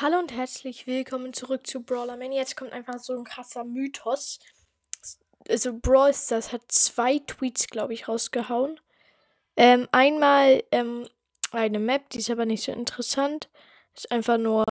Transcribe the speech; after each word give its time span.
Hallo 0.00 0.18
und 0.18 0.32
herzlich 0.32 0.88
willkommen 0.88 1.32
zurück 1.32 1.68
zu 1.68 1.80
Brawler 1.84 2.16
Man. 2.16 2.32
Jetzt 2.32 2.56
kommt 2.56 2.72
einfach 2.72 2.98
so 2.98 3.16
ein 3.16 3.22
krasser 3.22 3.62
Mythos. 3.62 4.40
Also 5.48 5.72
Brawl 5.72 6.12
Stars 6.12 6.50
hat 6.50 6.62
zwei 6.66 7.20
Tweets, 7.20 7.68
glaube 7.68 7.94
ich, 7.94 8.08
rausgehauen. 8.08 8.80
Ähm, 9.56 9.86
einmal 9.92 10.64
ähm, 10.72 11.08
eine 11.52 11.78
Map, 11.78 12.10
die 12.10 12.18
ist 12.18 12.28
aber 12.28 12.44
nicht 12.44 12.64
so 12.64 12.72
interessant. 12.72 13.48
Ist 13.94 14.10
einfach 14.10 14.36
nur 14.36 14.64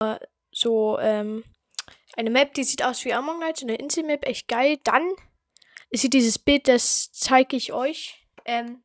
so 0.52 1.00
ähm, 1.00 1.46
eine 2.18 2.30
Map, 2.30 2.54
die 2.56 2.66
sieht 2.66 2.84
aus 2.84 3.06
wie 3.06 3.14
Among 3.14 3.38
Knights, 3.38 3.64
eine 3.64 3.76
Insel-Map, 3.76 4.26
echt 4.26 4.50
geil. 4.50 4.78
Dann 4.84 5.10
ist 5.90 6.02
hier 6.02 6.10
dieses 6.10 6.38
Bild, 6.38 6.68
das 6.68 7.14
zeige 7.14 7.56
ich 7.56 7.72
euch. 7.72 8.28
Ähm, 8.44 8.84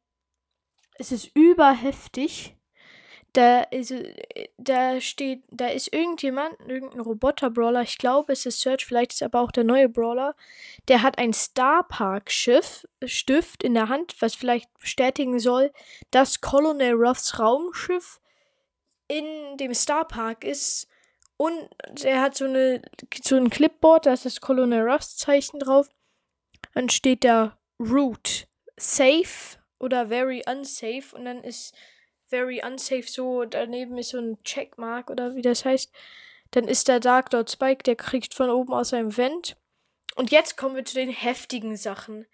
es 1.00 1.11
ist 1.11 1.34
überheftig 1.34 2.55
da 3.39 3.61
ist, 3.61 3.93
äh, 3.93 4.48
da 4.57 5.00
steht, 5.00 5.45
da 5.50 5.68
ist 5.68 5.93
irgendjemand, 5.93 6.59
irgendein 6.66 7.01
Roboter-Brawler, 7.01 7.83
ich 7.83 7.96
glaube, 7.96 8.33
es 8.33 8.45
ist 8.46 8.60
Search, 8.60 8.84
vielleicht 8.84 9.12
ist 9.12 9.23
aber 9.23 9.41
auch 9.41 9.52
der 9.52 9.62
neue 9.62 9.88
Brawler, 9.88 10.34
der 10.88 11.02
hat 11.02 11.19
ein 11.19 11.33
Starpark-Schiff, 11.33 12.87
Stift 13.05 13.62
in 13.62 13.74
der 13.74 13.88
Hand, 13.88 14.20
was 14.20 14.34
vielleicht 14.34 14.77
bestätigen 14.80 15.38
soll, 15.38 15.73
dass 16.10 16.41
Colonel 16.41 16.95
Ruffs 16.95 17.38
Raumschiff 17.38 18.20
in 19.06 19.57
dem 19.57 19.73
Starpark 19.73 20.43
ist. 20.43 20.88
Und 21.37 21.68
er 22.02 22.20
hat 22.20 22.37
so 22.37 22.46
eine 22.46 22.82
so 23.23 23.37
ein 23.37 23.51
Clipboard, 23.51 24.07
da 24.07 24.15
ist 24.15 24.24
das 24.24 24.41
Colonel 24.41 24.88
Ruffs 24.88 25.16
Zeichen 25.16 25.60
drauf. 25.60 25.88
Dann 26.74 26.88
steht 26.88 27.23
da 27.23 27.57
Root 27.79 28.48
safe 28.77 29.59
oder 29.79 30.09
very 30.09 30.43
unsafe 30.45 31.15
und 31.15 31.24
dann 31.24 31.45
ist 31.45 31.73
very 32.28 32.62
unsafe 32.64 33.09
so, 33.09 33.45
daneben 33.45 33.98
ist 33.98 34.10
so 34.10 34.18
ein 34.18 34.42
Checkmark 34.45 35.10
oder 35.10 35.34
wie 35.34 35.42
das 35.42 35.64
heißt. 35.64 35.92
Dann 36.51 36.66
ist 36.66 36.88
der 36.88 37.01
Dark 37.01 37.32
Lord 37.32 37.51
Spike, 37.51 37.82
der 37.82 37.96
kriegt 37.96 38.34
von 38.34 38.51
oben 38.51 38.73
aus 38.73 38.92
einem 38.92 39.16
Vent. 39.16 39.57
Und 40.16 40.30
jetzt 40.30 40.57
kommen 40.57 40.76
wir 40.76 40.85
zu 40.85 40.95
den 40.95 41.10
heftigen 41.10 41.76
Sachen. 41.76 42.26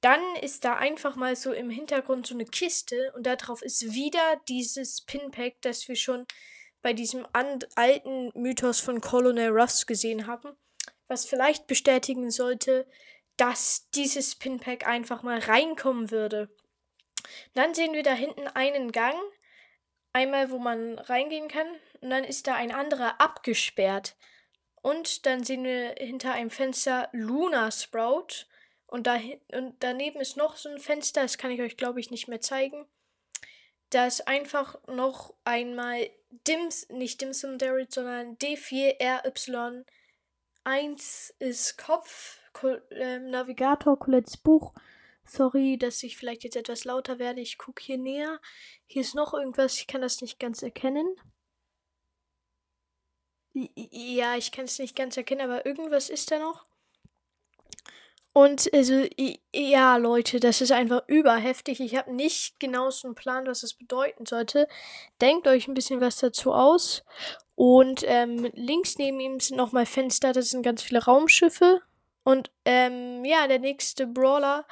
Dann 0.00 0.20
ist 0.40 0.64
da 0.64 0.76
einfach 0.76 1.16
mal 1.16 1.36
so 1.36 1.52
im 1.52 1.70
Hintergrund 1.70 2.26
so 2.26 2.34
eine 2.34 2.46
Kiste 2.46 3.12
und 3.14 3.26
darauf 3.26 3.62
ist 3.62 3.92
wieder 3.92 4.40
dieses 4.48 5.02
Pinpack, 5.02 5.60
das 5.60 5.86
wir 5.88 5.96
schon 5.96 6.26
bei 6.82 6.94
diesem 6.94 7.26
alten 7.32 8.30
Mythos 8.34 8.80
von 8.80 9.00
Colonel 9.00 9.50
Ruffs 9.50 9.86
gesehen 9.86 10.26
haben, 10.26 10.56
was 11.08 11.26
vielleicht 11.26 11.66
bestätigen 11.66 12.30
sollte, 12.30 12.86
dass 13.36 13.90
dieses 13.90 14.34
Pinpack 14.34 14.86
einfach 14.86 15.22
mal 15.22 15.38
reinkommen 15.38 16.10
würde. 16.10 16.48
Dann 17.54 17.74
sehen 17.74 17.92
wir 17.92 18.02
da 18.02 18.12
hinten 18.12 18.46
einen 18.48 18.92
Gang, 18.92 19.16
einmal 20.12 20.50
wo 20.50 20.58
man 20.58 20.98
reingehen 20.98 21.48
kann, 21.48 21.68
und 22.00 22.10
dann 22.10 22.24
ist 22.24 22.46
da 22.46 22.54
ein 22.54 22.72
anderer 22.72 23.20
abgesperrt. 23.20 24.16
Und 24.82 25.26
dann 25.26 25.44
sehen 25.44 25.64
wir 25.64 25.94
hinter 25.98 26.32
einem 26.32 26.50
Fenster 26.50 27.08
Luna 27.12 27.70
Sprout. 27.70 28.46
Und, 28.86 29.06
da, 29.06 29.18
und 29.52 29.76
daneben 29.80 30.20
ist 30.20 30.36
noch 30.36 30.56
so 30.56 30.68
ein 30.68 30.78
Fenster, 30.78 31.22
das 31.22 31.38
kann 31.38 31.50
ich 31.50 31.60
euch, 31.60 31.76
glaube 31.76 32.00
ich, 32.00 32.10
nicht 32.10 32.28
mehr 32.28 32.40
zeigen. 32.40 32.86
Da 33.90 34.06
ist 34.06 34.26
einfach 34.26 34.78
noch 34.86 35.34
einmal 35.44 36.08
Dims, 36.46 36.88
nicht 36.88 37.20
Dimsum 37.20 37.58
Darit, 37.58 37.92
sondern 37.92 38.38
D4RY1 38.38 39.84
ist 41.38 41.76
Kopf, 41.76 42.38
äh, 42.62 43.18
Navigator, 43.18 43.98
Colettes 43.98 44.36
Buch 44.36 44.72
Sorry, 45.30 45.78
dass 45.78 46.02
ich 46.02 46.16
vielleicht 46.16 46.42
jetzt 46.42 46.56
etwas 46.56 46.84
lauter 46.84 47.20
werde. 47.20 47.40
Ich 47.40 47.56
gucke 47.56 47.82
hier 47.84 47.98
näher. 47.98 48.40
Hier 48.86 49.02
ist 49.02 49.14
noch 49.14 49.32
irgendwas. 49.32 49.76
Ich 49.78 49.86
kann 49.86 50.00
das 50.00 50.20
nicht 50.20 50.40
ganz 50.40 50.60
erkennen. 50.60 51.06
Ja, 53.52 54.36
ich 54.36 54.50
kann 54.50 54.64
es 54.64 54.80
nicht 54.80 54.96
ganz 54.96 55.16
erkennen, 55.16 55.42
aber 55.42 55.64
irgendwas 55.66 56.10
ist 56.10 56.32
da 56.32 56.40
noch. 56.40 56.64
Und 58.32 58.72
also, 58.74 59.06
ja, 59.54 59.96
Leute, 59.98 60.40
das 60.40 60.60
ist 60.60 60.72
einfach 60.72 61.02
überheftig. 61.06 61.78
Ich 61.78 61.94
habe 61.94 62.12
nicht 62.12 62.58
genau 62.58 62.90
so 62.90 63.06
einen 63.06 63.14
Plan, 63.14 63.46
was 63.46 63.60
das 63.60 63.74
bedeuten 63.74 64.26
sollte. 64.26 64.66
Denkt 65.20 65.46
euch 65.46 65.68
ein 65.68 65.74
bisschen 65.74 66.00
was 66.00 66.16
dazu 66.16 66.52
aus. 66.52 67.04
Und 67.54 68.02
ähm, 68.04 68.50
links 68.54 68.98
neben 68.98 69.20
ihm 69.20 69.38
sind 69.38 69.56
nochmal 69.56 69.86
Fenster, 69.86 70.32
das 70.32 70.50
sind 70.50 70.62
ganz 70.62 70.82
viele 70.82 71.04
Raumschiffe. 71.04 71.82
Und 72.24 72.50
ähm, 72.64 73.24
ja, 73.24 73.46
der 73.46 73.60
nächste 73.60 74.06
Brawler 74.08 74.66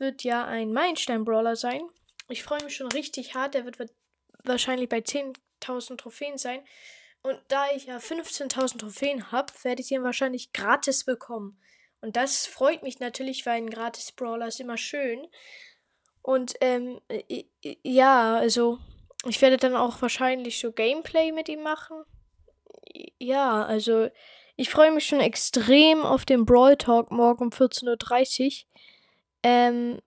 wird 0.00 0.24
ja 0.24 0.44
ein 0.44 0.72
Meilenstein-Brawler 0.72 1.56
sein. 1.56 1.82
Ich 2.28 2.42
freue 2.42 2.62
mich 2.64 2.76
schon 2.76 2.90
richtig 2.90 3.34
hart. 3.34 3.54
Der 3.54 3.64
wird 3.64 3.78
wahrscheinlich 4.44 4.88
bei 4.88 4.98
10.000 4.98 5.98
Trophäen 5.98 6.38
sein. 6.38 6.62
Und 7.22 7.38
da 7.48 7.66
ich 7.74 7.86
ja 7.86 7.98
15.000 7.98 8.78
Trophäen 8.78 9.30
habe, 9.30 9.52
werde 9.62 9.82
ich 9.82 9.90
ihn 9.90 10.02
wahrscheinlich 10.02 10.52
gratis 10.52 11.04
bekommen. 11.04 11.60
Und 12.00 12.16
das 12.16 12.46
freut 12.46 12.82
mich 12.82 12.98
natürlich, 12.98 13.44
weil 13.44 13.58
ein 13.58 13.70
gratis 13.70 14.12
Brawler 14.12 14.48
ist 14.48 14.60
immer 14.60 14.78
schön. 14.78 15.26
Und 16.22 16.54
ähm, 16.60 17.00
ja, 17.82 18.36
also 18.36 18.78
ich 19.26 19.40
werde 19.42 19.58
dann 19.58 19.76
auch 19.76 20.00
wahrscheinlich 20.00 20.58
so 20.58 20.72
Gameplay 20.72 21.32
mit 21.32 21.48
ihm 21.48 21.62
machen. 21.62 22.04
Ja, 23.18 23.64
also 23.64 24.08
ich 24.56 24.70
freue 24.70 24.92
mich 24.92 25.06
schon 25.06 25.20
extrem 25.20 26.02
auf 26.02 26.24
den 26.24 26.46
Brawl 26.46 26.76
Talk 26.76 27.10
morgen 27.10 27.44
um 27.44 27.50
14.30 27.50 28.44
Uhr. 28.46 28.70
Ähm, 29.42 30.00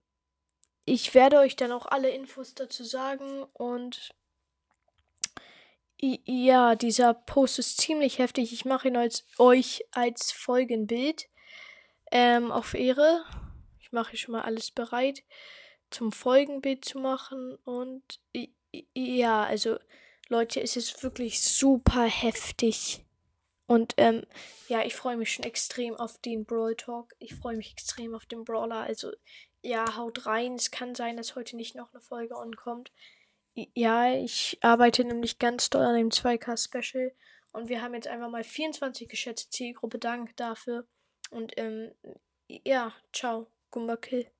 ich 0.85 1.13
werde 1.13 1.39
euch 1.39 1.55
dann 1.55 1.71
auch 1.71 1.85
alle 1.85 2.09
Infos 2.09 2.55
dazu 2.55 2.83
sagen 2.83 3.43
und 3.53 4.13
ja, 6.25 6.75
dieser 6.75 7.13
Post 7.13 7.59
ist 7.59 7.79
ziemlich 7.79 8.19
heftig. 8.19 8.51
Ich 8.51 8.65
mache 8.65 8.89
ihn 8.89 8.97
als, 8.97 9.25
euch 9.37 9.85
als 9.91 10.33
Folgenbild 10.33 11.29
ähm, 12.11 12.51
auf 12.51 12.73
Ehre. 12.73 13.23
Ich 13.79 13.93
mache 13.93 14.17
schon 14.17 14.33
mal 14.33 14.41
alles 14.41 14.71
bereit 14.71 15.23
zum 15.89 16.11
Folgenbild 16.11 16.83
zu 16.83 16.99
machen 16.99 17.55
und 17.63 18.19
ja, 18.93 19.43
also 19.43 19.77
Leute, 20.27 20.61
es 20.61 20.75
ist 20.75 21.03
wirklich 21.03 21.41
super 21.41 22.03
heftig. 22.03 23.02
Und 23.65 23.93
ähm, 23.97 24.23
ja, 24.67 24.83
ich 24.83 24.95
freue 24.95 25.17
mich 25.17 25.31
schon 25.31 25.45
extrem 25.45 25.95
auf 25.95 26.17
den 26.19 26.45
Brawl 26.45 26.75
Talk. 26.75 27.13
Ich 27.19 27.35
freue 27.35 27.55
mich 27.55 27.71
extrem 27.71 28.13
auf 28.13 28.25
den 28.25 28.43
Brawler. 28.43 28.81
Also 28.81 29.11
ja, 29.61 29.95
haut 29.95 30.25
rein. 30.25 30.55
Es 30.55 30.71
kann 30.71 30.95
sein, 30.95 31.17
dass 31.17 31.35
heute 31.35 31.55
nicht 31.55 31.75
noch 31.75 31.93
eine 31.93 32.01
Folge 32.01 32.35
ankommt. 32.35 32.91
Ja, 33.55 34.13
ich 34.13 34.57
arbeite 34.61 35.05
nämlich 35.05 35.39
ganz 35.39 35.69
doll 35.69 35.83
an 35.83 35.95
dem 35.95 36.09
2K 36.09 36.57
Special. 36.57 37.13
Und 37.53 37.69
wir 37.69 37.81
haben 37.81 37.93
jetzt 37.93 38.07
einfach 38.07 38.29
mal 38.29 38.43
24 38.43 39.07
geschätzte 39.07 39.49
Zielgruppe. 39.49 39.99
Dank 39.99 40.35
dafür. 40.35 40.85
Und 41.29 41.53
ähm, 41.57 41.91
ja, 42.47 42.93
ciao. 43.13 43.47
Gumba 43.71 43.95
Kill. 43.97 44.33